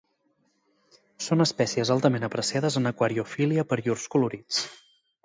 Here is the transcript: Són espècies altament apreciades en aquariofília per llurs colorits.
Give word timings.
Són 1.25 1.43
espècies 1.45 1.91
altament 1.95 2.25
apreciades 2.29 2.79
en 2.81 2.93
aquariofília 2.93 3.67
per 3.73 3.79
llurs 3.83 4.07
colorits. 4.17 4.65